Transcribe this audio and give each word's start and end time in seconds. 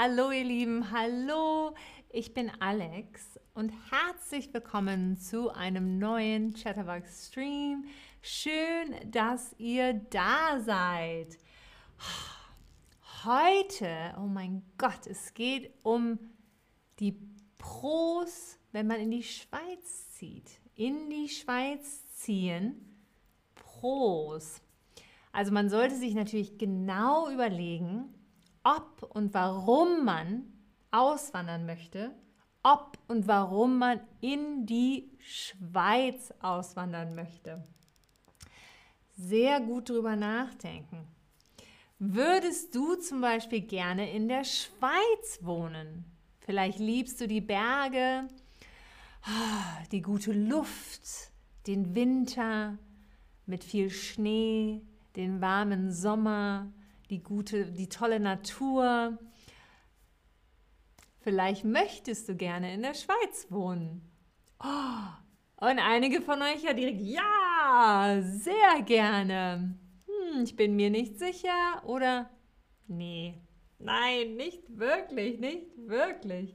Hallo 0.00 0.30
ihr 0.30 0.44
Lieben, 0.44 0.92
hallo, 0.92 1.74
ich 2.10 2.32
bin 2.32 2.52
Alex 2.60 3.36
und 3.54 3.72
herzlich 3.90 4.54
willkommen 4.54 5.18
zu 5.18 5.50
einem 5.50 5.98
neuen 5.98 6.54
Chatterbox 6.54 7.26
Stream. 7.26 7.84
Schön, 8.22 8.94
dass 9.10 9.56
ihr 9.58 9.94
da 9.94 10.60
seid. 10.60 11.36
Heute, 13.24 14.14
oh 14.18 14.28
mein 14.28 14.62
Gott, 14.78 15.08
es 15.08 15.34
geht 15.34 15.74
um 15.82 16.20
die 17.00 17.18
Pros, 17.58 18.56
wenn 18.70 18.86
man 18.86 19.00
in 19.00 19.10
die 19.10 19.24
Schweiz 19.24 20.12
zieht. 20.12 20.60
In 20.76 21.10
die 21.10 21.28
Schweiz 21.28 22.06
ziehen, 22.14 23.00
Pros. 23.56 24.62
Also 25.32 25.50
man 25.50 25.68
sollte 25.68 25.96
sich 25.96 26.14
natürlich 26.14 26.56
genau 26.56 27.28
überlegen, 27.30 28.14
ob 28.68 29.02
und 29.14 29.32
warum 29.32 30.04
man 30.04 30.44
auswandern 30.90 31.64
möchte, 31.64 32.14
ob 32.62 32.98
und 33.08 33.26
warum 33.26 33.78
man 33.78 34.00
in 34.20 34.66
die 34.66 35.10
Schweiz 35.20 36.34
auswandern 36.40 37.14
möchte. 37.14 37.64
Sehr 39.16 39.60
gut 39.60 39.88
drüber 39.88 40.16
nachdenken. 40.16 41.06
Würdest 41.98 42.74
du 42.74 42.94
zum 42.96 43.22
Beispiel 43.22 43.62
gerne 43.62 44.10
in 44.10 44.28
der 44.28 44.44
Schweiz 44.44 45.38
wohnen? 45.40 46.04
Vielleicht 46.40 46.78
liebst 46.78 47.20
du 47.20 47.26
die 47.26 47.40
Berge, 47.40 48.28
die 49.92 50.02
gute 50.02 50.32
Luft, 50.32 51.32
den 51.66 51.94
Winter 51.94 52.78
mit 53.46 53.64
viel 53.64 53.90
Schnee, 53.90 54.82
den 55.16 55.40
warmen 55.40 55.90
Sommer, 55.90 56.70
die 57.10 57.22
gute, 57.22 57.66
die 57.66 57.88
tolle 57.88 58.20
Natur. 58.20 59.18
Vielleicht 61.20 61.64
möchtest 61.64 62.28
du 62.28 62.36
gerne 62.36 62.72
in 62.74 62.82
der 62.82 62.94
Schweiz 62.94 63.46
wohnen. 63.50 64.02
Oh, 64.60 65.66
und 65.66 65.78
einige 65.78 66.20
von 66.20 66.40
euch 66.42 66.62
ja 66.62 66.72
direkt, 66.72 67.00
ja, 67.00 68.20
sehr 68.22 68.82
gerne. 68.82 69.76
Hm, 70.06 70.44
ich 70.44 70.56
bin 70.56 70.76
mir 70.76 70.90
nicht 70.90 71.18
sicher 71.18 71.82
oder 71.84 72.30
nee, 72.86 73.34
nein, 73.78 74.36
nicht 74.36 74.62
wirklich, 74.78 75.38
nicht 75.38 75.66
wirklich. 75.76 76.54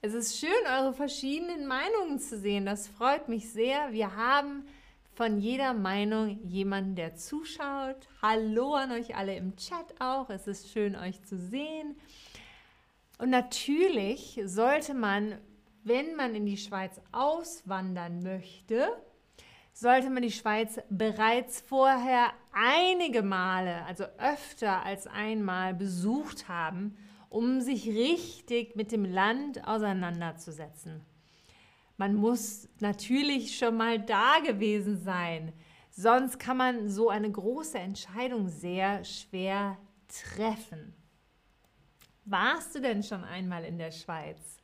Es 0.00 0.12
ist 0.12 0.38
schön, 0.38 0.50
eure 0.66 0.92
verschiedenen 0.92 1.66
Meinungen 1.66 2.18
zu 2.18 2.38
sehen. 2.38 2.66
Das 2.66 2.88
freut 2.88 3.28
mich 3.28 3.50
sehr. 3.50 3.90
Wir 3.92 4.14
haben 4.14 4.66
von 5.14 5.38
jeder 5.38 5.74
Meinung 5.74 6.40
jemanden, 6.42 6.96
der 6.96 7.14
zuschaut. 7.14 8.08
Hallo 8.20 8.74
an 8.74 8.90
euch 8.90 9.14
alle 9.16 9.36
im 9.36 9.56
Chat 9.56 10.00
auch. 10.00 10.28
Es 10.28 10.48
ist 10.48 10.70
schön, 10.70 10.96
euch 10.96 11.22
zu 11.22 11.38
sehen. 11.38 11.96
Und 13.18 13.30
natürlich 13.30 14.40
sollte 14.44 14.92
man, 14.92 15.38
wenn 15.84 16.16
man 16.16 16.34
in 16.34 16.46
die 16.46 16.56
Schweiz 16.56 17.00
auswandern 17.12 18.22
möchte, 18.24 18.88
sollte 19.72 20.10
man 20.10 20.22
die 20.22 20.32
Schweiz 20.32 20.80
bereits 20.90 21.60
vorher 21.60 22.32
einige 22.52 23.22
Male, 23.22 23.84
also 23.86 24.04
öfter 24.18 24.84
als 24.84 25.06
einmal 25.06 25.74
besucht 25.74 26.48
haben, 26.48 26.96
um 27.28 27.60
sich 27.60 27.86
richtig 27.88 28.74
mit 28.74 28.90
dem 28.90 29.04
Land 29.04 29.66
auseinanderzusetzen. 29.66 31.04
Man 31.96 32.14
muss 32.14 32.68
natürlich 32.80 33.56
schon 33.56 33.76
mal 33.76 34.00
da 34.00 34.40
gewesen 34.44 35.00
sein. 35.00 35.52
Sonst 35.90 36.38
kann 36.40 36.56
man 36.56 36.88
so 36.88 37.08
eine 37.08 37.30
große 37.30 37.78
Entscheidung 37.78 38.48
sehr 38.48 39.04
schwer 39.04 39.78
treffen. 40.08 40.94
Warst 42.24 42.74
du 42.74 42.80
denn 42.80 43.02
schon 43.02 43.22
einmal 43.22 43.64
in 43.64 43.78
der 43.78 43.92
Schweiz? 43.92 44.58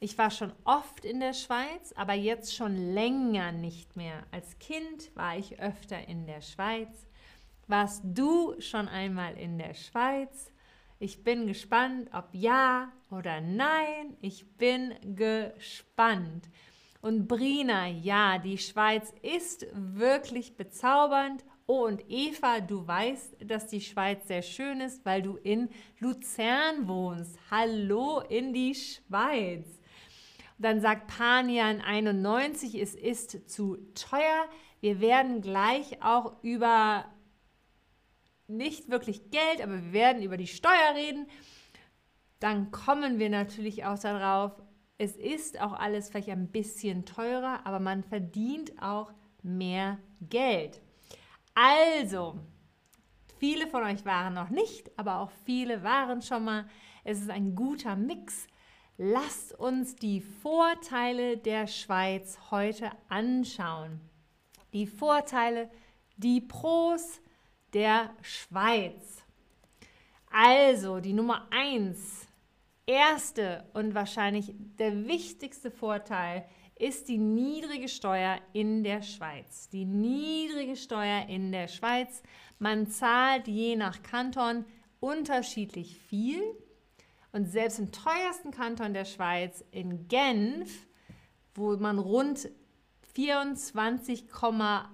Ich 0.00 0.16
war 0.18 0.30
schon 0.30 0.52
oft 0.64 1.04
in 1.04 1.20
der 1.20 1.34
Schweiz, 1.34 1.92
aber 1.94 2.14
jetzt 2.14 2.54
schon 2.54 2.94
länger 2.94 3.52
nicht 3.52 3.96
mehr. 3.96 4.24
Als 4.30 4.58
Kind 4.58 5.14
war 5.14 5.36
ich 5.36 5.60
öfter 5.60 6.08
in 6.08 6.26
der 6.26 6.40
Schweiz. 6.40 7.06
Warst 7.66 8.02
du 8.04 8.60
schon 8.60 8.88
einmal 8.88 9.38
in 9.38 9.58
der 9.58 9.74
Schweiz? 9.74 10.49
Ich 11.02 11.24
bin 11.24 11.46
gespannt, 11.46 12.10
ob 12.12 12.28
ja 12.32 12.92
oder 13.10 13.40
nein. 13.40 14.18
Ich 14.20 14.46
bin 14.58 14.94
gespannt. 15.16 16.50
Und 17.00 17.26
Brina, 17.26 17.86
ja, 17.88 18.36
die 18.36 18.58
Schweiz 18.58 19.10
ist 19.22 19.66
wirklich 19.72 20.58
bezaubernd. 20.58 21.42
Oh, 21.66 21.86
und 21.86 22.04
Eva, 22.10 22.60
du 22.60 22.86
weißt, 22.86 23.36
dass 23.46 23.66
die 23.68 23.80
Schweiz 23.80 24.28
sehr 24.28 24.42
schön 24.42 24.82
ist, 24.82 25.02
weil 25.06 25.22
du 25.22 25.38
in 25.38 25.70
Luzern 26.00 26.86
wohnst. 26.86 27.38
Hallo 27.50 28.20
in 28.28 28.52
die 28.52 28.74
Schweiz. 28.74 29.80
Dann 30.58 30.82
sagt 30.82 31.06
Panian 31.16 31.80
91, 31.80 32.74
es 32.74 32.94
ist 32.94 33.48
zu 33.50 33.78
teuer. 33.94 34.44
Wir 34.82 35.00
werden 35.00 35.40
gleich 35.40 36.02
auch 36.02 36.34
über 36.42 37.06
nicht 38.50 38.90
wirklich 38.90 39.30
Geld, 39.30 39.60
aber 39.62 39.74
wir 39.74 39.92
werden 39.92 40.22
über 40.22 40.36
die 40.36 40.46
Steuer 40.46 40.94
reden, 40.94 41.26
dann 42.40 42.70
kommen 42.70 43.18
wir 43.18 43.30
natürlich 43.30 43.84
auch 43.84 43.98
darauf, 43.98 44.52
es 44.98 45.16
ist 45.16 45.60
auch 45.60 45.72
alles 45.72 46.10
vielleicht 46.10 46.28
ein 46.30 46.50
bisschen 46.50 47.06
teurer, 47.06 47.60
aber 47.64 47.80
man 47.80 48.02
verdient 48.02 48.72
auch 48.82 49.12
mehr 49.42 49.98
Geld. 50.20 50.82
Also, 51.54 52.38
viele 53.38 53.66
von 53.66 53.82
euch 53.82 54.04
waren 54.04 54.34
noch 54.34 54.50
nicht, 54.50 54.90
aber 54.98 55.20
auch 55.20 55.30
viele 55.44 55.82
waren 55.82 56.22
schon 56.22 56.44
mal. 56.44 56.66
Es 57.04 57.20
ist 57.20 57.30
ein 57.30 57.54
guter 57.54 57.96
Mix. 57.96 58.46
Lasst 58.98 59.58
uns 59.58 59.96
die 59.96 60.20
Vorteile 60.20 61.38
der 61.38 61.66
Schweiz 61.66 62.38
heute 62.50 62.90
anschauen. 63.08 64.00
Die 64.74 64.86
Vorteile, 64.86 65.70
die 66.18 66.42
Pros, 66.42 67.22
der 67.72 68.10
Schweiz. 68.22 69.24
Also 70.30 71.00
die 71.00 71.12
Nummer 71.12 71.48
eins, 71.50 72.28
erste 72.86 73.64
und 73.74 73.94
wahrscheinlich 73.94 74.54
der 74.78 75.06
wichtigste 75.06 75.70
Vorteil 75.70 76.44
ist 76.76 77.08
die 77.08 77.18
niedrige 77.18 77.88
Steuer 77.88 78.38
in 78.52 78.82
der 78.82 79.02
Schweiz. 79.02 79.68
Die 79.68 79.84
niedrige 79.84 80.76
Steuer 80.76 81.26
in 81.28 81.52
der 81.52 81.68
Schweiz. 81.68 82.22
Man 82.58 82.88
zahlt 82.88 83.48
je 83.48 83.76
nach 83.76 84.02
Kanton 84.02 84.64
unterschiedlich 84.98 85.98
viel. 85.98 86.42
Und 87.32 87.50
selbst 87.50 87.78
im 87.78 87.92
teuersten 87.92 88.50
Kanton 88.50 88.94
der 88.94 89.04
Schweiz, 89.04 89.64
in 89.70 90.08
Genf, 90.08 90.86
wo 91.54 91.76
man 91.76 91.98
rund 91.98 92.48
24,8 93.14 94.86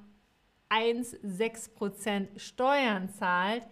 1,6% 0.71 2.38
Steuern 2.38 3.09
zahlt, 3.09 3.66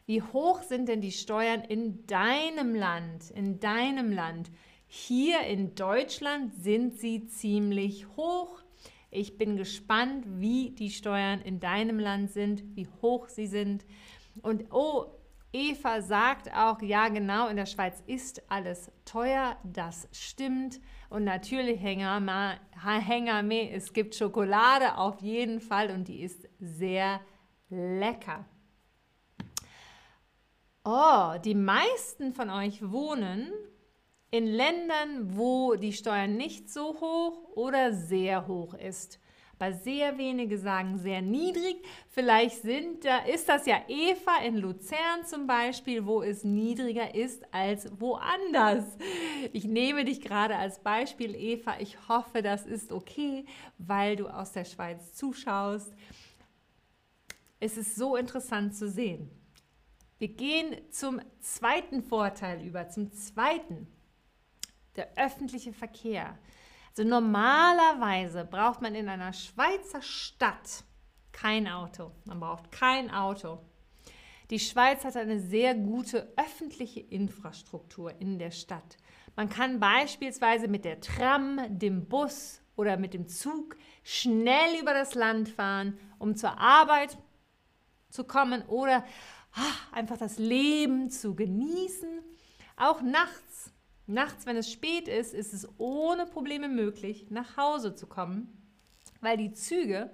Wie 0.06 0.22
hoch 0.22 0.62
sind 0.62 0.88
denn 0.88 1.00
die 1.00 1.12
Steuern 1.12 1.62
in 1.62 2.06
deinem 2.06 2.74
Land? 2.74 3.30
In 3.30 3.58
deinem 3.58 4.12
Land? 4.12 4.50
Hier 4.96 5.40
in 5.40 5.74
Deutschland 5.74 6.54
sind 6.54 7.00
sie 7.00 7.26
ziemlich 7.26 8.06
hoch. 8.16 8.62
Ich 9.10 9.36
bin 9.36 9.56
gespannt, 9.56 10.24
wie 10.38 10.70
die 10.70 10.90
Steuern 10.90 11.40
in 11.40 11.58
deinem 11.58 11.98
Land 11.98 12.30
sind, 12.30 12.62
wie 12.76 12.86
hoch 13.02 13.28
sie 13.28 13.48
sind. 13.48 13.84
Und 14.40 14.72
oh, 14.72 15.06
Eva 15.52 16.00
sagt 16.00 16.48
auch, 16.54 16.80
ja 16.80 17.08
genau, 17.08 17.48
in 17.48 17.56
der 17.56 17.66
Schweiz 17.66 18.04
ist 18.06 18.48
alles 18.48 18.92
teuer, 19.04 19.56
das 19.64 20.08
stimmt. 20.12 20.80
Und 21.10 21.24
natürlich 21.24 21.82
Hänger 21.82 22.20
es 23.72 23.92
gibt 23.92 24.14
Schokolade 24.14 24.96
auf 24.96 25.20
jeden 25.20 25.60
Fall 25.60 25.90
und 25.90 26.06
die 26.06 26.22
ist 26.22 26.48
sehr 26.60 27.20
lecker. 27.68 28.44
Oh, 30.84 31.32
die 31.44 31.56
meisten 31.56 32.32
von 32.32 32.48
euch 32.48 32.92
wohnen 32.92 33.50
in 34.34 34.48
Ländern, 34.48 35.36
wo 35.36 35.76
die 35.76 35.92
Steuer 35.92 36.26
nicht 36.26 36.68
so 36.68 37.00
hoch 37.00 37.54
oder 37.54 37.92
sehr 37.92 38.48
hoch 38.48 38.74
ist. 38.74 39.20
Aber 39.56 39.72
sehr 39.72 40.18
wenige 40.18 40.58
sagen 40.58 40.98
sehr 40.98 41.22
niedrig. 41.22 41.76
Vielleicht 42.08 42.62
sind, 42.62 43.04
da 43.04 43.18
ist 43.18 43.48
das 43.48 43.64
ja 43.64 43.76
Eva 43.86 44.42
in 44.44 44.56
Luzern 44.56 45.24
zum 45.24 45.46
Beispiel, 45.46 46.04
wo 46.04 46.20
es 46.20 46.42
niedriger 46.42 47.14
ist 47.14 47.44
als 47.54 47.88
woanders. 48.00 48.84
Ich 49.52 49.66
nehme 49.66 50.04
dich 50.04 50.20
gerade 50.20 50.56
als 50.56 50.80
Beispiel, 50.80 51.36
Eva. 51.36 51.76
Ich 51.78 52.08
hoffe, 52.08 52.42
das 52.42 52.66
ist 52.66 52.90
okay, 52.90 53.44
weil 53.78 54.16
du 54.16 54.26
aus 54.26 54.50
der 54.50 54.64
Schweiz 54.64 55.14
zuschaust. 55.14 55.94
es 57.60 57.76
ist 57.76 57.94
so 57.94 58.16
interessant 58.16 58.74
zu 58.74 58.90
sehen. 58.90 59.30
Wir 60.18 60.28
gehen 60.28 60.74
zum 60.90 61.20
zweiten 61.38 62.02
Vorteil 62.02 62.66
über, 62.66 62.88
zum 62.88 63.12
zweiten, 63.12 63.86
der 64.96 65.16
öffentliche 65.16 65.72
Verkehr. 65.72 66.38
Also 66.90 67.08
normalerweise 67.08 68.44
braucht 68.44 68.80
man 68.80 68.94
in 68.94 69.08
einer 69.08 69.32
Schweizer 69.32 70.02
Stadt 70.02 70.84
kein 71.32 71.66
Auto. 71.66 72.12
Man 72.24 72.40
braucht 72.40 72.70
kein 72.70 73.10
Auto. 73.10 73.58
Die 74.50 74.60
Schweiz 74.60 75.04
hat 75.04 75.16
eine 75.16 75.40
sehr 75.40 75.74
gute 75.74 76.32
öffentliche 76.36 77.00
Infrastruktur 77.00 78.12
in 78.20 78.38
der 78.38 78.50
Stadt. 78.50 78.96
Man 79.36 79.48
kann 79.48 79.80
beispielsweise 79.80 80.68
mit 80.68 80.84
der 80.84 81.00
Tram, 81.00 81.58
dem 81.68 82.06
Bus 82.06 82.60
oder 82.76 82.96
mit 82.96 83.14
dem 83.14 83.26
Zug 83.26 83.76
schnell 84.02 84.80
über 84.80 84.92
das 84.92 85.14
Land 85.14 85.48
fahren, 85.48 85.98
um 86.18 86.36
zur 86.36 86.58
Arbeit 86.58 87.18
zu 88.10 88.24
kommen 88.24 88.62
oder 88.66 89.04
ach, 89.54 89.92
einfach 89.92 90.18
das 90.18 90.38
Leben 90.38 91.10
zu 91.10 91.34
genießen. 91.34 92.20
Auch 92.76 93.02
nachts, 93.02 93.72
nachts, 94.06 94.46
wenn 94.46 94.56
es 94.56 94.70
spät 94.70 95.08
ist, 95.08 95.34
ist 95.34 95.52
es 95.52 95.68
ohne 95.78 96.26
Probleme 96.26 96.68
möglich, 96.68 97.26
nach 97.30 97.56
Hause 97.56 97.94
zu 97.94 98.06
kommen, 98.06 98.48
weil 99.20 99.36
die 99.36 99.52
Züge 99.52 100.10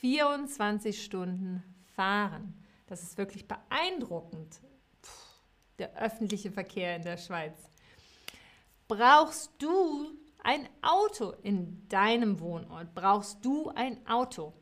24 0.00 1.02
Stunden 1.02 1.62
fahren. 1.94 2.54
Das 2.86 3.02
ist 3.02 3.18
wirklich 3.18 3.46
beeindruckend, 3.46 4.60
Puh, 5.02 5.10
der 5.78 5.96
öffentliche 5.96 6.50
Verkehr 6.50 6.96
in 6.96 7.02
der 7.02 7.16
Schweiz. 7.16 7.56
Brauchst 8.88 9.52
du 9.58 10.18
ein 10.42 10.68
Auto 10.82 11.32
in 11.42 11.88
deinem 11.88 12.40
Wohnort? 12.40 12.94
Brauchst 12.94 13.44
du 13.44 13.68
ein 13.68 14.04
Auto? 14.06 14.52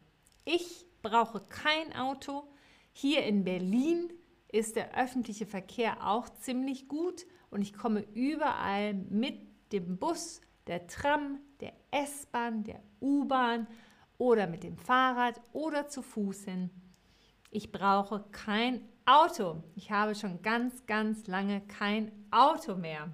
Ich 0.45 0.85
brauche 1.03 1.41
kein 1.41 1.95
Auto. 1.95 2.49
Hier 2.93 3.25
in 3.25 3.45
Berlin 3.45 4.13
ist 4.51 4.77
der 4.77 4.97
öffentliche 4.99 5.47
Verkehr 5.47 6.07
auch 6.07 6.29
ziemlich 6.29 6.89
gut 6.89 7.27
und 7.51 7.63
ich 7.63 7.75
komme 7.75 8.01
überall 8.15 8.95
mit 8.95 9.41
dem 9.73 9.99
Bus, 9.99 10.41
der 10.67 10.87
Tram, 10.87 11.41
der 11.61 11.73
S-Bahn, 11.91 12.65
der 12.65 12.83
U-Bahn 13.01 13.67
oder 14.19 14.47
mit 14.47 14.65
dem 14.65 14.77
Fahrrad 14.77 15.41
oder 15.53 15.89
zu 15.89 16.03
Fuß 16.03 16.45
hin. 16.45 16.71
Ich 17.51 17.73
brauche 17.73 18.25
kein 18.31 18.87
Auto. 19.07 19.63
Ich 19.75 19.91
habe 19.91 20.15
schon 20.15 20.43
ganz, 20.43 20.85
ganz 20.87 21.27
lange 21.27 21.63
kein 21.63 22.13
Auto 22.31 22.75
mehr. 22.75 23.11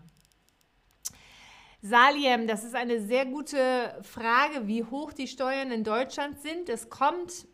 Saliem, 1.82 2.46
das 2.46 2.64
ist 2.64 2.74
eine 2.74 3.00
sehr 3.00 3.26
gute 3.26 4.00
Frage, 4.02 4.66
wie 4.66 4.82
hoch 4.82 5.12
die 5.12 5.28
Steuern 5.28 5.70
in 5.70 5.84
Deutschland 5.84 6.40
sind. 6.40 6.68
Es 6.68 6.88
kommt 6.88 7.46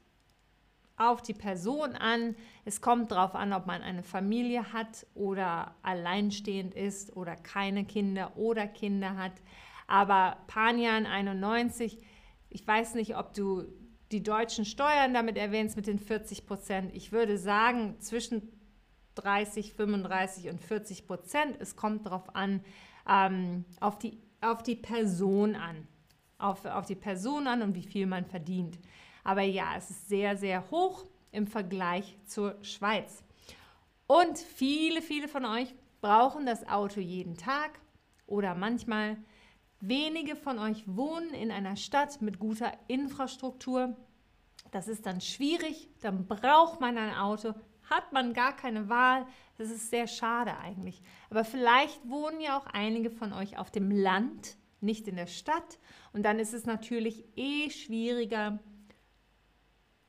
auf 1.00 1.22
die 1.22 1.34
Person 1.34 1.96
an. 1.96 2.36
Es 2.64 2.80
kommt 2.80 3.10
darauf 3.10 3.34
an, 3.34 3.52
ob 3.54 3.66
man 3.66 3.82
eine 3.82 4.02
Familie 4.02 4.72
hat 4.72 5.06
oder 5.14 5.74
alleinstehend 5.82 6.74
ist 6.74 7.16
oder 7.16 7.36
keine 7.36 7.84
Kinder 7.84 8.36
oder 8.36 8.66
Kinder 8.66 9.16
hat. 9.16 9.32
Aber 9.86 10.36
Panian 10.46 11.06
91, 11.06 11.98
ich 12.50 12.66
weiß 12.66 12.94
nicht, 12.94 13.16
ob 13.16 13.32
du 13.32 13.64
die 14.12 14.22
deutschen 14.22 14.64
Steuern 14.64 15.14
damit 15.14 15.38
erwähnst 15.38 15.76
mit 15.76 15.86
den 15.86 15.98
40 15.98 16.46
Prozent. 16.46 16.94
Ich 16.94 17.12
würde 17.12 17.38
sagen, 17.38 17.96
zwischen 18.00 18.52
30, 19.14 19.72
35 19.72 20.50
und 20.50 20.60
40 20.60 21.06
Prozent. 21.06 21.56
Es 21.60 21.76
kommt 21.76 22.06
darauf 22.06 22.34
an, 22.34 22.62
ähm, 23.08 23.64
auf, 23.80 23.98
die, 23.98 24.20
auf 24.42 24.62
die 24.62 24.76
Person 24.76 25.56
an. 25.56 25.88
Auf, 26.38 26.64
auf 26.66 26.86
die 26.86 26.94
Person 26.94 27.46
an 27.46 27.62
und 27.62 27.74
wie 27.74 27.82
viel 27.82 28.06
man 28.06 28.26
verdient. 28.26 28.78
Aber 29.24 29.42
ja, 29.42 29.74
es 29.76 29.90
ist 29.90 30.08
sehr, 30.08 30.36
sehr 30.36 30.70
hoch 30.70 31.04
im 31.32 31.46
Vergleich 31.46 32.16
zur 32.26 32.56
Schweiz. 32.62 33.22
Und 34.06 34.38
viele, 34.38 35.02
viele 35.02 35.28
von 35.28 35.44
euch 35.44 35.74
brauchen 36.00 36.46
das 36.46 36.66
Auto 36.66 37.00
jeden 37.00 37.36
Tag 37.36 37.78
oder 38.26 38.54
manchmal 38.54 39.16
Wenige 39.80 40.36
von 40.36 40.58
euch 40.58 40.84
wohnen 40.86 41.32
in 41.32 41.50
einer 41.50 41.74
Stadt 41.74 42.20
mit 42.20 42.38
guter 42.38 42.70
Infrastruktur. 42.86 43.96
Das 44.72 44.88
ist 44.88 45.06
dann 45.06 45.22
schwierig, 45.22 45.88
dann 46.02 46.26
braucht 46.26 46.82
man 46.82 46.98
ein 46.98 47.14
Auto, 47.14 47.54
hat 47.88 48.12
man 48.12 48.34
gar 48.34 48.54
keine 48.54 48.90
Wahl. 48.90 49.26
Das 49.56 49.70
ist 49.70 49.88
sehr 49.88 50.06
schade 50.06 50.58
eigentlich. 50.58 51.02
Aber 51.30 51.44
vielleicht 51.44 52.06
wohnen 52.06 52.42
ja 52.42 52.58
auch 52.58 52.66
einige 52.66 53.10
von 53.10 53.32
euch 53.32 53.56
auf 53.56 53.70
dem 53.70 53.90
Land, 53.90 54.58
nicht 54.82 55.08
in 55.08 55.16
der 55.16 55.26
Stadt. 55.26 55.78
Und 56.12 56.24
dann 56.24 56.38
ist 56.38 56.52
es 56.52 56.66
natürlich 56.66 57.24
eh 57.36 57.70
schwieriger, 57.70 58.58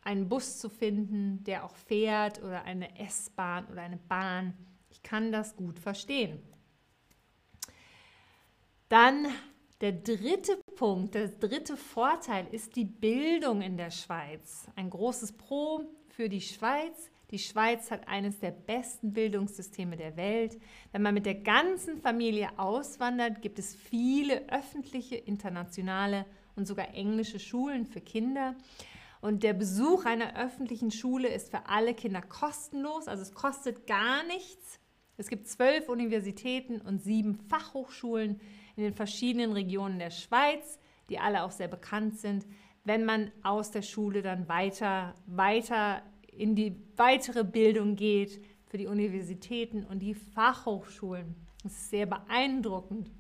einen 0.02 0.30
Bus 0.30 0.58
zu 0.60 0.70
finden, 0.70 1.44
der 1.44 1.66
auch 1.66 1.76
fährt 1.76 2.42
oder 2.42 2.64
eine 2.64 3.00
S-Bahn 3.00 3.68
oder 3.68 3.82
eine 3.82 3.98
Bahn. 3.98 4.54
Ich 4.90 5.04
kann 5.04 5.32
das 5.32 5.56
gut 5.56 5.80
verstehen. 5.80 6.42
Dann 8.90 9.28
der 9.80 9.94
dritte 9.94 10.58
Punkt, 10.76 11.16
der 11.16 11.28
dritte 11.30 11.78
Vorteil 11.78 12.46
ist 12.52 12.76
die 12.76 12.86
Bildung 12.86 13.62
in 13.62 13.78
der 13.78 13.90
Schweiz. 13.90 14.68
Ein 14.76 14.90
großes 14.90 15.34
Pro 15.34 15.86
für 16.10 16.30
die 16.30 16.42
Schweiz. 16.42 17.10
Die 17.32 17.40
Schweiz 17.40 17.90
hat 17.90 18.08
eines 18.08 18.40
der 18.40 18.52
besten 18.52 19.14
Bildungssysteme 19.14 19.96
der 19.96 20.18
Welt. 20.18 20.60
Wenn 20.92 21.02
man 21.02 21.14
mit 21.14 21.26
der 21.26 21.36
ganzen 21.36 21.98
Familie 21.98 22.50
auswandert, 22.58 23.42
gibt 23.42 23.58
es 23.58 23.74
viele 23.74 24.50
öffentliche, 24.50 25.16
internationale 25.16 26.26
und 26.56 26.68
sogar 26.68 26.94
englische 26.94 27.40
Schulen 27.40 27.86
für 27.86 28.02
Kinder. 28.02 28.56
Und 29.22 29.44
der 29.44 29.54
Besuch 29.54 30.06
einer 30.06 30.36
öffentlichen 30.36 30.90
Schule 30.90 31.28
ist 31.28 31.52
für 31.52 31.68
alle 31.68 31.94
Kinder 31.94 32.22
kostenlos, 32.22 33.08
also 33.08 33.22
es 33.22 33.34
kostet 33.34 33.86
gar 33.86 34.24
nichts. 34.24 34.80
Es 35.18 35.30
gibt 35.30 35.48
zwölf 35.48 35.88
Universitäten 35.88 36.82
und 36.82 37.04
sieben 37.04 37.36
Fachhochschulen 37.36 38.42
in 38.76 38.84
den 38.84 38.96
verschiedenen 38.96 39.54
Regionen 39.54 40.00
der 40.00 40.10
Schweiz, 40.10 40.80
die 41.10 41.20
alle 41.20 41.44
auch 41.44 41.52
sehr 41.52 41.68
bekannt 41.68 42.18
sind, 42.18 42.48
wenn 42.84 43.06
man 43.06 43.32
aus 43.44 43.70
der 43.70 43.84
Schule 43.84 44.24
dann 44.24 44.50
weiter, 44.50 45.14
weiter 45.28 46.02
in 46.32 46.56
die 46.56 46.76
weitere 46.96 47.44
Bildung 47.44 47.96
geht 47.96 48.44
für 48.66 48.78
die 48.78 48.88
Universitäten 48.88 49.84
und 49.84 50.00
die 50.00 50.16
Fachhochschulen. 50.16 51.36
Das 51.62 51.74
ist 51.74 51.90
sehr 51.92 52.08
beeindruckend. 52.08 53.12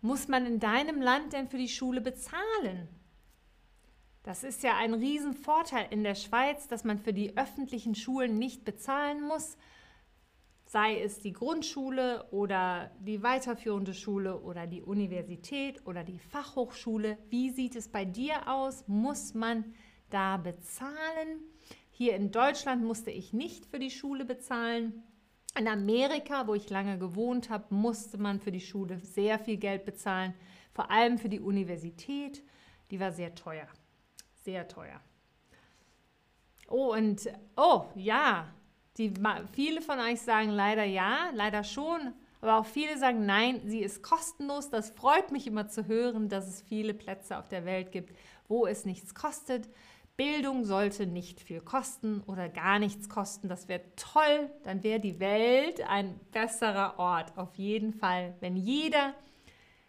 Muss 0.00 0.28
man 0.28 0.46
in 0.46 0.60
deinem 0.60 1.00
Land 1.00 1.32
denn 1.32 1.48
für 1.48 1.58
die 1.58 1.68
Schule 1.68 2.00
bezahlen? 2.00 2.88
Das 4.22 4.44
ist 4.44 4.62
ja 4.62 4.76
ein 4.76 4.94
Riesenvorteil 4.94 5.86
in 5.90 6.04
der 6.04 6.14
Schweiz, 6.14 6.68
dass 6.68 6.84
man 6.84 6.98
für 6.98 7.12
die 7.12 7.36
öffentlichen 7.36 7.96
Schulen 7.96 8.38
nicht 8.38 8.64
bezahlen 8.64 9.20
muss, 9.20 9.56
sei 10.64 11.00
es 11.00 11.18
die 11.18 11.32
Grundschule 11.32 12.28
oder 12.30 12.92
die 13.00 13.22
weiterführende 13.22 13.94
Schule 13.94 14.40
oder 14.40 14.68
die 14.68 14.80
Universität 14.80 15.84
oder 15.86 16.04
die 16.04 16.20
Fachhochschule. 16.20 17.18
Wie 17.30 17.50
sieht 17.50 17.74
es 17.74 17.88
bei 17.88 18.04
dir 18.04 18.48
aus? 18.48 18.86
Muss 18.86 19.34
man 19.34 19.74
da 20.08 20.36
bezahlen? 20.36 21.40
Hier 21.90 22.14
in 22.14 22.30
Deutschland 22.30 22.84
musste 22.84 23.10
ich 23.10 23.32
nicht 23.32 23.66
für 23.66 23.80
die 23.80 23.90
Schule 23.90 24.24
bezahlen. 24.24 25.02
In 25.58 25.68
Amerika, 25.68 26.46
wo 26.46 26.54
ich 26.54 26.70
lange 26.70 26.96
gewohnt 26.96 27.50
habe, 27.50 27.74
musste 27.74 28.16
man 28.18 28.40
für 28.40 28.52
die 28.52 28.60
Schule 28.60 28.98
sehr 28.98 29.38
viel 29.38 29.58
Geld 29.58 29.84
bezahlen, 29.84 30.32
vor 30.72 30.90
allem 30.90 31.18
für 31.18 31.28
die 31.28 31.40
Universität. 31.40 32.42
Die 32.90 33.00
war 33.00 33.12
sehr 33.12 33.34
teuer, 33.34 33.66
sehr 34.44 34.68
teuer. 34.68 35.00
Oh, 36.68 36.92
und, 36.94 37.28
oh, 37.56 37.84
ja, 37.94 38.48
die, 38.98 39.12
viele 39.52 39.82
von 39.82 39.98
euch 39.98 40.20
sagen 40.20 40.50
leider 40.50 40.84
ja, 40.84 41.30
leider 41.34 41.64
schon, 41.64 42.12
aber 42.40 42.58
auch 42.58 42.66
viele 42.66 42.98
sagen 42.98 43.24
nein, 43.24 43.60
sie 43.66 43.80
ist 43.80 44.02
kostenlos. 44.02 44.68
Das 44.68 44.90
freut 44.90 45.30
mich 45.32 45.46
immer 45.46 45.68
zu 45.68 45.86
hören, 45.86 46.28
dass 46.28 46.48
es 46.48 46.60
viele 46.60 46.92
Plätze 46.92 47.38
auf 47.38 47.48
der 47.48 47.64
Welt 47.64 47.92
gibt, 47.92 48.16
wo 48.48 48.66
es 48.66 48.84
nichts 48.84 49.14
kostet. 49.14 49.68
Bildung 50.16 50.64
sollte 50.64 51.06
nicht 51.06 51.40
viel 51.40 51.60
kosten 51.60 52.20
oder 52.26 52.48
gar 52.48 52.78
nichts 52.78 53.08
kosten. 53.08 53.48
Das 53.48 53.68
wäre 53.68 53.82
toll. 53.96 54.50
Dann 54.64 54.82
wäre 54.82 55.00
die 55.00 55.20
Welt 55.20 55.80
ein 55.88 56.18
besserer 56.32 56.98
Ort. 56.98 57.38
Auf 57.38 57.54
jeden 57.54 57.92
Fall, 57.92 58.34
wenn 58.40 58.56
jeder 58.56 59.14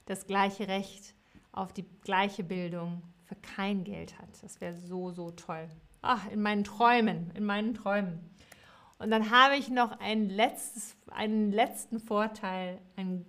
das 0.05 0.27
gleiche 0.27 0.67
Recht 0.67 1.15
auf 1.51 1.74
die 1.74 1.86
gleiche 2.01 2.43
Bildung 2.43 3.01
für 3.33 3.55
kein 3.55 3.83
Geld 3.83 4.17
hat. 4.19 4.29
Das 4.41 4.61
wäre 4.61 4.73
so, 4.73 5.11
so 5.11 5.31
toll. 5.31 5.67
Ach, 6.01 6.29
in 6.31 6.41
meinen 6.41 6.63
Träumen, 6.63 7.31
in 7.33 7.45
meinen 7.45 7.73
Träumen. 7.73 8.19
Und 8.99 9.11
dann 9.11 9.31
habe 9.31 9.55
ich 9.55 9.69
noch 9.69 9.99
ein 9.99 10.29
letztes, 10.29 10.95
einen 11.07 11.51
letzten 11.51 11.99
Vorteil, 11.99 12.79
ein 12.95 13.25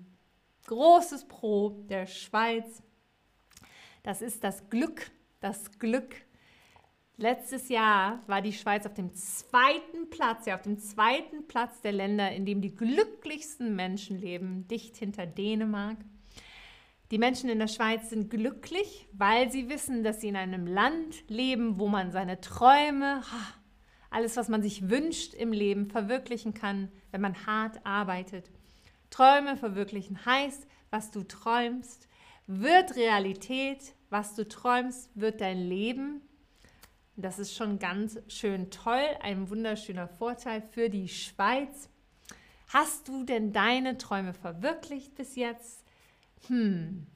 großes 0.66 1.26
Pro 1.26 1.70
der 1.88 2.06
Schweiz. 2.06 2.82
Das 4.02 4.22
ist 4.22 4.44
das 4.44 4.68
Glück, 4.70 5.10
das 5.40 5.78
Glück. 5.78 6.14
Letztes 7.16 7.68
Jahr 7.68 8.20
war 8.26 8.42
die 8.42 8.52
Schweiz 8.52 8.86
auf 8.86 8.94
dem 8.94 9.14
zweiten 9.14 10.10
Platz, 10.10 10.46
ja, 10.46 10.56
auf 10.56 10.62
dem 10.62 10.78
zweiten 10.78 11.46
Platz 11.46 11.80
der 11.80 11.92
Länder, 11.92 12.32
in 12.32 12.44
dem 12.44 12.60
die 12.60 12.74
glücklichsten 12.74 13.76
Menschen 13.76 14.18
leben, 14.20 14.66
dicht 14.66 14.96
hinter 14.96 15.26
Dänemark. 15.26 15.96
Die 17.14 17.18
Menschen 17.18 17.48
in 17.48 17.60
der 17.60 17.68
Schweiz 17.68 18.10
sind 18.10 18.28
glücklich, 18.28 19.06
weil 19.12 19.48
sie 19.48 19.68
wissen, 19.68 20.02
dass 20.02 20.20
sie 20.20 20.26
in 20.26 20.34
einem 20.34 20.66
Land 20.66 21.22
leben, 21.28 21.78
wo 21.78 21.86
man 21.86 22.10
seine 22.10 22.40
Träume, 22.40 23.22
alles, 24.10 24.36
was 24.36 24.48
man 24.48 24.62
sich 24.62 24.90
wünscht 24.90 25.32
im 25.32 25.52
Leben, 25.52 25.86
verwirklichen 25.86 26.54
kann, 26.54 26.90
wenn 27.12 27.20
man 27.20 27.46
hart 27.46 27.78
arbeitet. 27.86 28.50
Träume 29.10 29.56
verwirklichen 29.56 30.26
heißt, 30.26 30.66
was 30.90 31.12
du 31.12 31.22
träumst, 31.22 32.08
wird 32.48 32.96
Realität, 32.96 33.94
was 34.10 34.34
du 34.34 34.48
träumst, 34.48 35.08
wird 35.14 35.40
dein 35.40 35.58
Leben. 35.58 36.20
Das 37.14 37.38
ist 37.38 37.54
schon 37.54 37.78
ganz 37.78 38.18
schön 38.26 38.72
toll, 38.72 39.06
ein 39.22 39.48
wunderschöner 39.50 40.08
Vorteil 40.08 40.62
für 40.62 40.90
die 40.90 41.06
Schweiz. 41.06 41.88
Hast 42.70 43.06
du 43.06 43.22
denn 43.22 43.52
deine 43.52 43.98
Träume 43.98 44.34
verwirklicht 44.34 45.14
bis 45.14 45.36
jetzt? 45.36 45.83
Hm, 46.48 47.06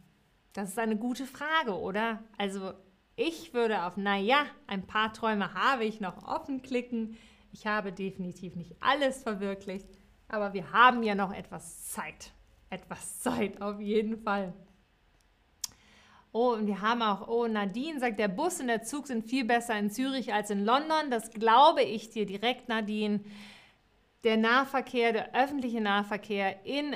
das 0.52 0.70
ist 0.70 0.78
eine 0.78 0.96
gute 0.96 1.26
Frage, 1.26 1.78
oder? 1.78 2.22
Also 2.36 2.72
ich 3.16 3.52
würde 3.52 3.82
auf, 3.82 3.96
naja, 3.96 4.46
ein 4.66 4.86
paar 4.86 5.12
Träume 5.12 5.54
habe 5.54 5.84
ich 5.84 6.00
noch 6.00 6.26
offen 6.26 6.62
klicken. 6.62 7.16
Ich 7.52 7.66
habe 7.66 7.92
definitiv 7.92 8.54
nicht 8.54 8.76
alles 8.80 9.22
verwirklicht, 9.22 9.88
aber 10.28 10.52
wir 10.52 10.72
haben 10.72 11.02
ja 11.02 11.14
noch 11.14 11.32
etwas 11.32 11.86
Zeit. 11.90 12.32
Etwas 12.70 13.20
Zeit 13.20 13.60
auf 13.62 13.80
jeden 13.80 14.18
Fall. 14.18 14.52
Oh, 16.32 16.52
und 16.52 16.66
wir 16.66 16.82
haben 16.82 17.02
auch, 17.02 17.26
oh, 17.26 17.46
Nadine 17.46 17.98
sagt, 17.98 18.18
der 18.18 18.28
Bus 18.28 18.60
und 18.60 18.68
der 18.68 18.82
Zug 18.82 19.06
sind 19.06 19.24
viel 19.24 19.44
besser 19.44 19.78
in 19.78 19.90
Zürich 19.90 20.32
als 20.32 20.50
in 20.50 20.64
London. 20.64 21.10
Das 21.10 21.30
glaube 21.30 21.82
ich 21.82 22.10
dir 22.10 22.26
direkt, 22.26 22.68
Nadine. 22.68 23.20
Der 24.24 24.36
Nahverkehr, 24.36 25.12
der 25.12 25.34
öffentliche 25.34 25.80
Nahverkehr 25.80 26.64
in 26.66 26.94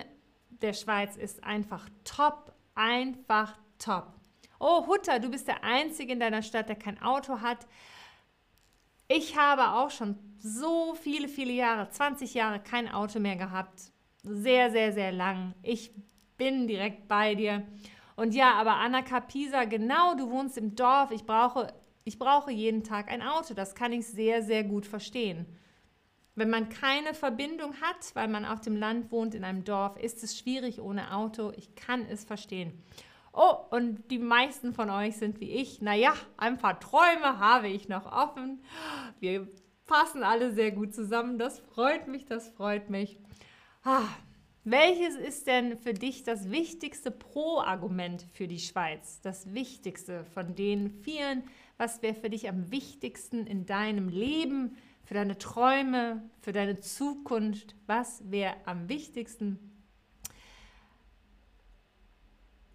der 0.63 0.73
Schweiz 0.73 1.17
ist 1.17 1.43
einfach 1.45 1.89
top, 2.05 2.53
einfach 2.75 3.59
top. 3.79 4.13
Oh, 4.59 4.87
Hutter, 4.87 5.19
du 5.19 5.29
bist 5.29 5.49
der 5.49 5.65
Einzige 5.65 6.13
in 6.13 6.21
deiner 6.21 6.43
Stadt, 6.43 6.69
der 6.69 6.77
kein 6.77 7.03
Auto 7.03 7.41
hat. 7.41 7.67
Ich 9.09 9.37
habe 9.37 9.77
auch 9.77 9.91
schon 9.91 10.17
so 10.39 10.95
viele, 10.95 11.29
viele 11.29 11.53
Jahre, 11.53 11.91
20 11.91 12.35
Jahre 12.35 12.61
kein 12.61 12.89
Auto 12.89 13.19
mehr 13.19 13.37
gehabt. 13.37 13.93
Sehr, 14.23 14.71
sehr, 14.71 14.93
sehr 14.93 15.13
lang. 15.13 15.55
Ich 15.63 15.93
bin 16.37 16.67
direkt 16.67 17.09
bei 17.09 17.35
dir. 17.35 17.67
Und 18.15 18.35
ja, 18.35 18.55
aber 18.55 18.77
Anna 18.77 19.03
Capisa, 19.03 19.65
genau, 19.65 20.15
du 20.15 20.31
wohnst 20.31 20.57
im 20.57 20.75
Dorf. 20.77 21.11
Ich 21.11 21.25
brauche, 21.25 21.73
ich 22.05 22.19
brauche 22.19 22.53
jeden 22.53 22.85
Tag 22.85 23.11
ein 23.11 23.23
Auto. 23.23 23.55
Das 23.55 23.75
kann 23.75 23.93
ich 23.93 24.07
sehr, 24.07 24.43
sehr 24.43 24.65
gut 24.65 24.87
verstehen. 24.87 25.47
Wenn 26.35 26.49
man 26.49 26.71
keine 26.71 27.13
Verbindung 27.13 27.75
hat, 27.83 28.15
weil 28.15 28.29
man 28.29 28.45
auf 28.45 28.61
dem 28.61 28.77
Land 28.77 29.11
wohnt, 29.11 29.35
in 29.35 29.45
einem 29.45 29.65
Dorf, 29.65 29.97
ist 29.99 30.23
es 30.23 30.39
schwierig 30.39 30.81
ohne 30.81 31.15
Auto. 31.15 31.53
Ich 31.57 31.75
kann 31.75 32.07
es 32.07 32.25
verstehen. 32.25 32.83
Oh, 33.35 33.57
und 33.71 34.11
die 34.11 34.19
meisten 34.19 34.73
von 34.75 34.91
euch 34.91 35.17
sind 35.17 35.41
wie 35.41 35.51
ich. 35.51 35.81
Naja, 35.81 36.15
ein 36.37 36.59
paar 36.59 36.81
Träume 36.81 37.39
habe 37.39 37.69
ich 37.69 37.89
noch 37.89 38.11
offen. 38.11 38.63
Wir 39.21 39.49
passen 39.87 40.23
alle 40.23 40.53
sehr 40.53 40.71
gut 40.71 40.95
zusammen. 40.95 41.39
Das 41.39 41.59
freut 41.59 42.09
mich, 42.09 42.27
das 42.27 42.49
freut 42.49 42.91
mich. 42.91 43.19
Ah, 43.85 44.09
welches 44.65 45.17
ist 45.17 45.49
denn 45.49 45.77
für 45.77 45.93
dich 45.93 46.23
das 46.23 46.51
wichtigste 46.51 47.11
Pro-Argument 47.11 48.25
für 48.33 48.47
die 48.47 48.61
Schweiz? 48.61 49.21
Das 49.21 49.53
wichtigste 49.55 50.25
von 50.25 50.55
den 50.55 50.89
vielen. 50.89 51.43
Was 51.79 52.01
wäre 52.01 52.15
für 52.15 52.31
dich 52.31 52.49
am 52.49 52.71
wichtigsten 52.71 53.47
in 53.47 53.67
deinem 53.67 54.09
Leben, 54.09 54.77
für 55.05 55.15
deine 55.15 55.39
Träume, 55.39 56.23
für 56.41 56.53
deine 56.53 56.81
Zukunft? 56.81 57.75
Was 57.87 58.23
wäre 58.31 58.55
am 58.65 58.89
wichtigsten? 58.89 59.73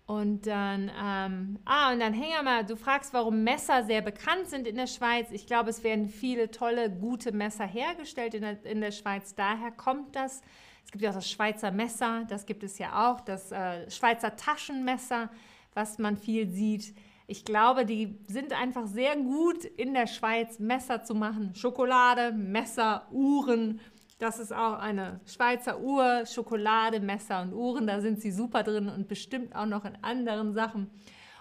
Und 0.08 0.48
dann, 0.48 0.90
ähm, 0.98 1.60
ah, 1.66 1.92
und 1.92 2.00
dann 2.00 2.14
hängen 2.14 2.46
mal, 2.46 2.66
du 2.66 2.78
fragst, 2.78 3.14
warum 3.14 3.44
Messer 3.44 3.84
sehr 3.84 4.02
bekannt 4.02 4.48
sind 4.48 4.66
in 4.66 4.78
der 4.78 4.88
Schweiz. 4.88 5.28
Ich 5.32 5.46
glaube, 5.46 5.70
es 5.70 5.84
werden 5.84 6.08
viele 6.08 6.50
tolle, 6.50 6.90
gute 6.90 7.34
Messer 7.34 7.66
hergestellt 7.66 8.34
in 8.34 8.44
der, 8.44 8.66
in 8.66 8.80
der 8.80 8.92
Schweiz. 8.92 9.36
Daher 9.36 9.72
kommt 9.72 10.16
das. 10.16 10.42
Es 10.86 10.92
gibt 10.94 11.04
ja 11.04 11.10
auch 11.10 11.16
das 11.16 11.30
Schweizer 11.30 11.72
Messer, 11.72 12.24
das 12.30 12.46
gibt 12.46 12.64
es 12.64 12.78
ja 12.80 13.12
auch, 13.12 13.20
das 13.20 13.52
äh, 13.52 13.92
Schweizer 13.92 14.38
Taschenmesser, 14.38 15.30
was 15.74 15.98
man 15.98 16.16
viel 16.16 16.48
sieht. 16.48 16.96
Ich 17.30 17.44
glaube, 17.44 17.86
die 17.86 18.18
sind 18.28 18.54
einfach 18.54 18.88
sehr 18.88 19.18
gut 19.18 19.66
in 19.66 19.94
der 19.94 20.08
Schweiz, 20.08 20.60
Messer 20.60 21.04
zu 21.04 21.14
machen. 21.14 21.54
Schokolade, 21.56 22.32
Messer, 22.32 23.06
Uhren. 23.12 23.82
Das 24.18 24.40
ist 24.40 24.54
auch 24.54 24.80
eine 24.80 25.20
Schweizer 25.26 25.82
Uhr, 25.82 26.26
Schokolade, 26.26 27.02
Messer 27.02 27.42
und 27.42 27.54
Uhren. 27.54 27.86
Da 27.86 28.00
sind 28.00 28.22
sie 28.22 28.32
super 28.32 28.64
drin 28.64 28.88
und 28.88 29.10
bestimmt 29.10 29.54
auch 29.54 29.66
noch 29.66 29.84
in 29.84 30.02
anderen 30.02 30.54
Sachen. 30.54 30.90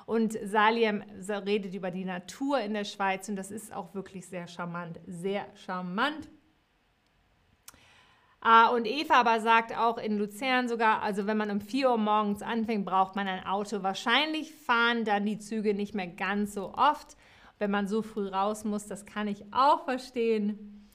Und 0.06 0.36
Saliem 0.44 1.04
redet 1.28 1.72
über 1.72 1.92
die 1.92 2.04
Natur 2.04 2.58
in 2.60 2.74
der 2.74 2.84
Schweiz 2.84 3.28
und 3.28 3.36
das 3.36 3.52
ist 3.52 3.72
auch 3.72 3.94
wirklich 3.94 4.26
sehr 4.26 4.48
charmant. 4.48 4.98
Sehr 5.06 5.46
charmant. 5.54 6.28
Ah, 8.40 8.68
und 8.68 8.86
Eva 8.86 9.14
aber 9.14 9.40
sagt 9.40 9.76
auch 9.76 9.98
in 9.98 10.18
Luzern 10.18 10.68
sogar, 10.68 11.02
also 11.02 11.26
wenn 11.26 11.36
man 11.36 11.50
um 11.50 11.60
4 11.60 11.90
Uhr 11.90 11.98
morgens 11.98 12.42
anfängt, 12.42 12.84
braucht 12.84 13.16
man 13.16 13.26
ein 13.26 13.44
Auto. 13.44 13.82
Wahrscheinlich 13.82 14.54
fahren 14.54 15.04
dann 15.04 15.26
die 15.26 15.38
Züge 15.38 15.74
nicht 15.74 15.94
mehr 15.94 16.06
ganz 16.06 16.54
so 16.54 16.72
oft, 16.74 17.16
wenn 17.58 17.70
man 17.70 17.88
so 17.88 18.02
früh 18.02 18.28
raus 18.28 18.64
muss. 18.64 18.86
Das 18.86 19.06
kann 19.06 19.26
ich 19.26 19.52
auch 19.52 19.84
verstehen. 19.84 20.88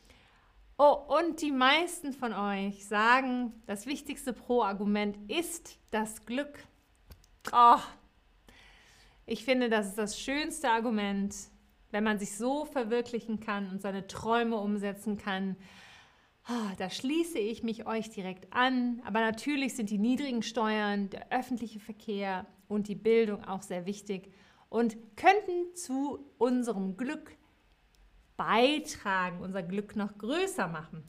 Oh, 0.78 0.98
und 1.20 1.42
die 1.42 1.52
meisten 1.52 2.14
von 2.14 2.34
euch 2.34 2.88
sagen, 2.88 3.54
das 3.68 3.86
wichtigste 3.86 4.34
Pro-Argument 4.34 5.16
ist 5.30 5.78
das 5.92 6.26
Glück. 6.26 6.58
Oh, 7.52 7.78
ich 9.26 9.46
finde, 9.46 9.70
das 9.70 9.90
ist 9.90 9.98
das 9.98 10.20
schönste 10.20 10.72
Argument, 10.72 11.36
wenn 11.92 12.04
man 12.04 12.18
sich 12.18 12.36
so 12.36 12.66
verwirklichen 12.66 13.40
kann 13.40 13.70
und 13.70 13.82
seine 13.82 14.08
Träume 14.08 14.58
umsetzen 14.58 15.18
kann. 15.18 15.56
Oh, 16.50 16.76
da 16.78 16.90
schließe 16.90 17.38
ich 17.38 17.64
mich 17.64 17.86
euch 17.86 18.10
direkt 18.10 18.52
an. 18.54 19.02
Aber 19.06 19.20
natürlich 19.20 19.76
sind 19.76 19.90
die 19.90 20.00
niedrigen 20.00 20.44
Steuern, 20.44 21.10
der 21.10 21.32
öffentliche 21.32 21.80
Verkehr 21.80 22.46
und 22.68 22.88
die 22.88 22.96
Bildung 22.96 23.44
auch 23.44 23.62
sehr 23.62 23.86
wichtig 23.86 24.32
und 24.70 24.96
könnten 25.16 25.76
zu 25.76 26.26
unserem 26.38 26.98
Glück 26.98 27.38
beitragen, 28.38 29.42
unser 29.42 29.62
Glück 29.62 29.96
noch 29.96 30.18
größer 30.18 30.68
machen. 30.68 31.04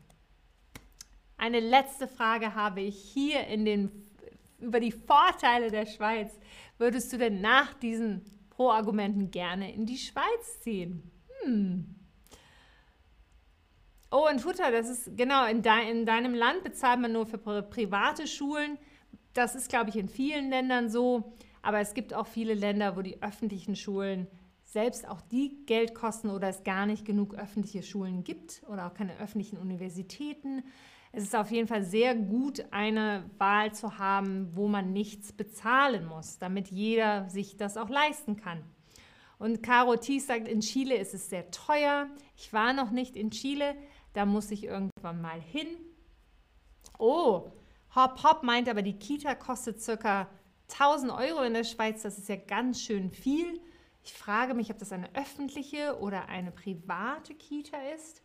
Eine 1.38 1.60
letzte 1.60 2.06
Frage 2.06 2.54
habe 2.54 2.82
ich 2.82 2.96
hier 2.96 3.46
in 3.46 3.64
den, 3.64 3.90
über 4.60 4.80
die 4.80 4.92
Vorteile 4.92 5.70
der 5.70 5.86
Schweiz. 5.86 6.38
Würdest 6.78 7.12
du 7.12 7.18
denn 7.18 7.40
nach 7.40 7.74
diesen 7.74 8.22
Pro-Argumenten 8.50 9.30
gerne 9.30 9.72
in 9.72 9.86
die 9.86 9.98
Schweiz 9.98 10.60
ziehen? 10.60 11.10
Hm. 11.42 12.01
Oh, 14.14 14.28
und 14.31 14.45
Hutter, 14.45 14.71
das 14.71 14.90
ist 14.90 15.16
genau, 15.16 15.47
in, 15.47 15.62
de, 15.62 15.90
in 15.90 16.04
deinem 16.04 16.35
Land 16.35 16.62
bezahlt 16.64 17.00
man 17.00 17.12
nur 17.12 17.25
für 17.25 17.38
private 17.38 18.26
Schulen. 18.26 18.76
Das 19.33 19.54
ist, 19.54 19.71
glaube 19.71 19.88
ich, 19.88 19.97
in 19.97 20.11
vielen 20.11 20.50
Ländern 20.50 20.90
so. 20.90 21.33
Aber 21.62 21.81
es 21.81 21.95
gibt 21.95 22.12
auch 22.12 22.26
viele 22.26 22.52
Länder, 22.52 22.95
wo 22.95 23.00
die 23.00 23.23
öffentlichen 23.23 23.75
Schulen 23.75 24.26
selbst 24.64 25.09
auch 25.09 25.23
die 25.23 25.64
Geld 25.64 25.95
kosten 25.95 26.28
oder 26.28 26.49
es 26.49 26.62
gar 26.62 26.85
nicht 26.85 27.07
genug 27.07 27.35
öffentliche 27.35 27.83
Schulen 27.83 28.23
gibt 28.23 28.62
oder 28.69 28.87
auch 28.87 28.92
keine 28.92 29.19
öffentlichen 29.19 29.57
Universitäten. 29.57 30.62
Es 31.12 31.25
ist 31.25 31.35
auf 31.35 31.50
jeden 31.50 31.69
Fall 31.69 31.83
sehr 31.83 32.14
gut, 32.14 32.66
eine 32.71 33.25
Wahl 33.38 33.73
zu 33.73 33.99
haben, 33.99 34.50
wo 34.54 34.69
man 34.69 34.92
nichts 34.92 35.33
bezahlen 35.33 36.04
muss, 36.04 36.38
damit 36.38 36.69
jeder 36.69 37.31
sich 37.31 37.57
das 37.57 37.78
auch 37.78 37.88
leisten 37.88 38.37
kann. 38.37 38.62
Und 39.42 39.61
Caro 39.61 39.96
Thies 39.96 40.28
sagt, 40.28 40.46
in 40.46 40.61
Chile 40.61 40.94
ist 40.94 41.14
es 41.14 41.28
sehr 41.28 41.50
teuer. 41.50 42.08
Ich 42.37 42.52
war 42.52 42.72
noch 42.72 42.92
nicht 42.92 43.16
in 43.16 43.32
Chile, 43.32 43.75
da 44.12 44.25
muss 44.25 44.52
ich 44.52 44.62
irgendwann 44.62 45.20
mal 45.20 45.40
hin. 45.40 45.66
Oh, 46.96 47.50
Hop 47.96 48.22
Hop 48.22 48.44
meint 48.44 48.68
aber, 48.68 48.82
die 48.82 49.00
Kita 49.00 49.34
kostet 49.34 49.84
ca. 49.84 50.28
1000 50.70 51.11
Euro 51.11 51.42
in 51.42 51.54
der 51.54 51.64
Schweiz. 51.64 52.02
Das 52.02 52.18
ist 52.18 52.28
ja 52.28 52.37
ganz 52.37 52.82
schön 52.82 53.11
viel. 53.11 53.61
Ich 54.04 54.12
frage 54.12 54.54
mich, 54.54 54.70
ob 54.70 54.78
das 54.78 54.92
eine 54.92 55.12
öffentliche 55.16 55.99
oder 55.99 56.28
eine 56.28 56.52
private 56.52 57.34
Kita 57.34 57.78
ist. 57.96 58.22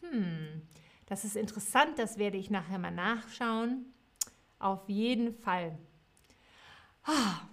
Hm, 0.00 0.62
das 1.06 1.24
ist 1.24 1.34
interessant, 1.34 1.98
das 1.98 2.18
werde 2.18 2.36
ich 2.36 2.50
nachher 2.50 2.78
mal 2.78 2.92
nachschauen. 2.92 3.92
Auf 4.60 4.88
jeden 4.88 5.34
Fall. 5.34 5.76
Ah. 7.02 7.48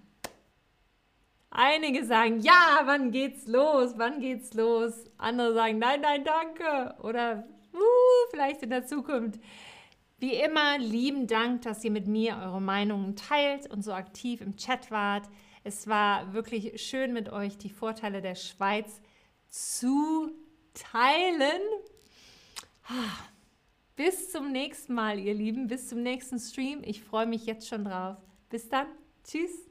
Einige 1.52 2.06
sagen, 2.06 2.42
ja, 2.42 2.82
wann 2.86 3.12
geht's 3.12 3.48
los? 3.48 3.94
Wann 3.98 4.20
geht's 4.20 4.54
los? 4.54 4.94
Andere 5.18 5.54
sagen, 5.54 5.80
nein, 5.80 6.02
nein, 6.02 6.24
danke. 6.24 6.96
Oder 7.02 7.48
uh, 7.74 8.30
vielleicht 8.30 8.62
in 8.62 8.70
der 8.70 8.86
Zukunft. 8.86 9.40
Wie 10.20 10.34
immer, 10.34 10.78
lieben 10.78 11.28
Dank, 11.28 11.62
dass 11.62 11.84
ihr 11.84 11.92
mit 11.92 12.08
mir 12.08 12.38
eure 12.44 12.62
Meinungen 12.62 13.16
teilt 13.16 13.72
und 13.72 13.84
so 13.84 13.94
aktiv 13.94 14.42
im 14.42 14.58
Chat 14.58 14.92
wart. 14.92 15.30
Es 15.64 15.88
war 15.88 16.34
wirklich 16.34 16.82
schön 16.82 17.14
mit 17.14 17.32
euch 17.32 17.58
die 17.58 17.70
Vorteile 17.70 18.22
der 18.22 18.36
Schweiz 18.36 19.02
zu 19.48 20.32
teilen. 20.74 21.62
Bis 23.96 24.32
zum 24.32 24.52
nächsten 24.52 24.94
Mal, 24.94 25.20
ihr 25.20 25.34
Lieben. 25.34 25.68
Bis 25.68 25.90
zum 25.90 26.04
nächsten 26.04 26.40
Stream. 26.40 26.82
Ich 26.84 27.04
freue 27.04 27.26
mich 27.26 27.46
jetzt 27.46 27.68
schon 27.68 27.86
drauf. 27.86 28.18
Bis 28.50 28.70
dann. 28.70 28.88
Tschüss. 29.24 29.69